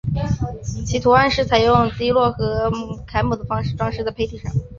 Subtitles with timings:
[0.83, 2.71] 其图案是采用滴落和
[3.05, 4.51] 揩抹的方法装饰在坯体上。